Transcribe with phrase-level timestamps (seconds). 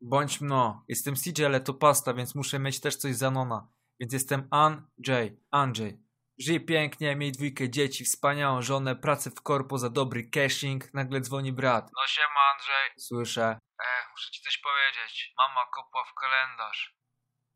[0.00, 0.84] Bądź mno.
[0.88, 3.68] Jestem CJ, ale to pasta, więc muszę mieć też coś za nona.
[4.00, 5.40] Więc jestem Andrzej.
[5.50, 5.98] Andrzej.
[6.38, 10.94] Żyj pięknie, miej dwójkę dzieci, wspaniałą żonę, pracę w korpo za dobry cashing.
[10.94, 11.84] Nagle dzwoni brat.
[11.84, 12.90] No siema Andrzej.
[12.98, 13.58] Słyszę.
[13.82, 15.32] E, muszę ci coś powiedzieć.
[15.38, 16.94] Mama kopła w kalendarz.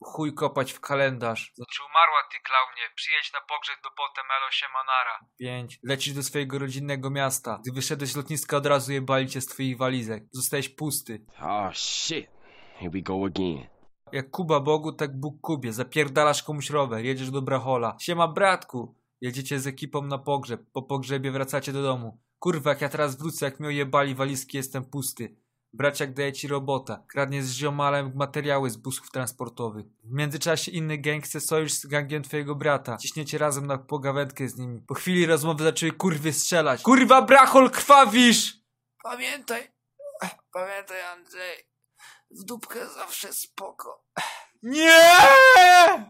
[0.03, 1.53] Chuj kopać w kalendarz.
[1.55, 2.83] Znaczy umarła ty klaunie.
[2.95, 5.19] Przyjedź na pogrzeb do potem elo siemanara.
[5.41, 5.79] Pięć.
[5.83, 7.59] Lecisz do swojego rodzinnego miasta.
[7.63, 10.23] Gdy wyszedłeś z lotniska od razu jebali cię z twoich walizek.
[10.33, 11.27] Zostałeś pusty.
[11.41, 12.34] Oh shit.
[12.81, 13.67] Here we go again.
[14.13, 15.73] Jak Kuba Bogu, tak Bóg Kubie.
[15.73, 17.97] Zapierdalasz komuś rower, jedziesz do Brachola.
[18.01, 18.95] Siema bratku!
[19.21, 20.63] Jedziecie z ekipą na pogrzeb.
[20.73, 22.19] Po pogrzebie wracacie do domu.
[22.39, 25.37] Kurwa, jak ja teraz wrócę, jak mi ojebali walizki, jestem pusty.
[25.73, 27.05] Braciak daje ci robota.
[27.09, 29.87] Kradnie z ziomalem materiały z busów transportowych.
[30.05, 32.97] W międzyczasie inny gang chce sojusz z gangiem twojego brata.
[32.97, 34.81] Ciśniecie razem na pogawędkę z nimi.
[34.81, 36.83] Po chwili rozmowy zaczęły kurwy strzelać.
[36.83, 38.57] Kurwa, brachol, krwawisz!
[39.03, 39.63] Pamiętaj,
[40.53, 41.74] pamiętaj Andrzej.
[42.31, 44.05] W dupkę zawsze spoko.
[44.63, 45.11] Nie!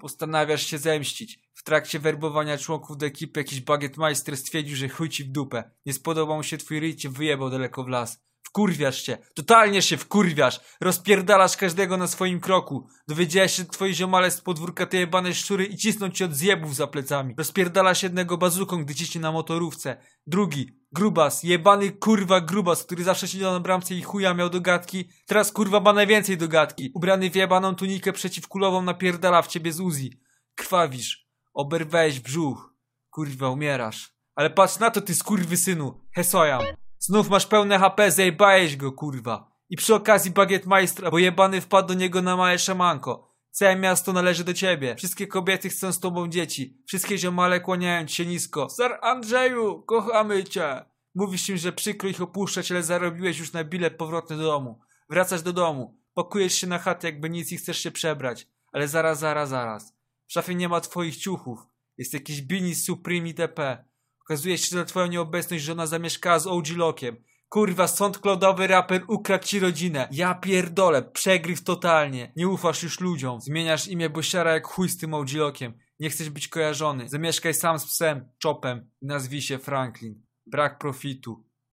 [0.01, 1.39] Postanawiasz się zemścić.
[1.55, 5.71] W trakcie werbowania członków do ekipy jakiś bagietmeister stwierdził, że chuj ci w dupę.
[5.87, 8.25] Nie spodobał mu się twój ryj, cię wyjebał daleko w las.
[8.55, 9.19] Wkurwiasz się.
[9.35, 10.61] Totalnie się wkurwiasz.
[10.81, 12.89] Rozpierdalasz każdego na swoim kroku.
[13.09, 16.87] Dowiedziałeś się, twoi ziomale z podwórka te jebane szczury i cisną ci od zjebów za
[16.87, 17.35] plecami.
[17.39, 19.97] Rozpierdalasz jednego bazuką, gdy ciśnie na motorówce.
[20.27, 25.09] Drugi, grubas, jebany kurwa grubas, który zawsze siedział na bramce i chuja miał do gadki.
[25.27, 26.91] Teraz kurwa ma najwięcej do gadki.
[26.95, 30.21] Ubrany w jebaną tunikę przeciwkulową napierdala w ciebie z Uzi.
[30.55, 31.29] Krwawisz.
[31.55, 32.75] Oberwałeś brzuch.
[33.11, 34.15] Kurwa, umierasz.
[34.35, 36.01] Ale patrz na to, ty skurwysynu.
[36.15, 36.61] Hesojam.
[37.07, 39.53] Znów masz pełne HP, zajebałeś go, kurwa.
[39.71, 43.35] I przy okazji bagiet majstra, bo jebany wpadł do niego na małe szamanko.
[43.51, 44.97] Całe miasto należy do ciebie.
[44.97, 46.83] Wszystkie kobiety chcą z tobą dzieci.
[46.87, 48.69] Wszystkie ziomale kłaniają ci się nisko.
[48.77, 50.85] Sir Andrzeju, kochamy cię.
[51.15, 54.81] Mówisz im, że przykro ich opuszczać, ale zarobiłeś już na bilet powrotny do domu.
[55.11, 56.01] Wracasz do domu.
[56.15, 58.49] Pakujesz się na chatę, jakby nic i chcesz się przebrać.
[58.73, 59.95] Ale zaraz, zaraz, zaraz.
[60.27, 61.67] W szafie nie ma twoich ciuchów.
[61.99, 63.85] Jest jakiś bini Supreme itp.
[64.25, 67.17] Okazuje się, że twoją nieobecność żona zamieszkała z OG Lokiem.
[67.49, 70.09] Kurwa, SoundCloudowy raper ukradł ci rodzinę.
[70.13, 72.33] Ja pierdolę, przegryw totalnie.
[72.37, 73.41] Nie ufasz już ludziom.
[73.41, 75.73] Zmieniasz imię Bosiara jak chuj z tym OG Lokiem.
[76.01, 77.09] Nie chcesz być kojarzony.
[77.09, 80.23] Zamieszkaj sam z psem, Chopem i nazwij się Franklin.
[80.47, 81.45] Brak profitu.